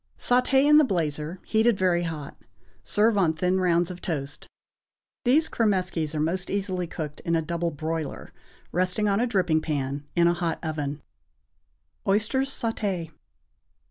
Sauté 0.17 0.63
in 0.63 0.79
the 0.79 0.83
blazer, 0.83 1.39
heated 1.45 1.77
very 1.77 2.01
hot. 2.01 2.35
Serve 2.83 3.19
on 3.19 3.33
thin 3.33 3.59
rounds 3.59 3.91
of 3.91 4.01
toast. 4.01 4.47
These 5.25 5.47
cromeskies 5.47 6.15
are 6.15 6.19
most 6.19 6.49
easily 6.49 6.87
cooked 6.87 7.19
in 7.19 7.35
a 7.35 7.41
double 7.43 7.69
broiler, 7.69 8.33
resting 8.71 9.07
on 9.07 9.19
a 9.19 9.27
dripping 9.27 9.61
pan, 9.61 10.07
in 10.15 10.25
a 10.25 10.33
hot 10.33 10.57
oven. 10.63 11.03
=Oysters 12.07 12.49
Sauté. 12.49 13.11